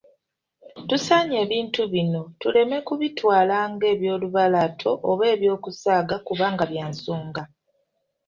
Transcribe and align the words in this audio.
Tusaanye 0.87 1.35
ebintu 1.45 1.81
bino 1.93 2.21
tuleme 2.41 2.77
kubitwala 2.87 3.57
ng'ebyolubalaato 3.71 4.91
oba 5.09 5.23
eby'okusaaga 5.33 6.15
kubanga 6.27 6.63
bya 6.71 6.85
nsonga. 6.91 7.43